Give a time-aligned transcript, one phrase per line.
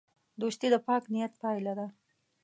[0.41, 1.87] دوستي د پاک نیت پایله ده.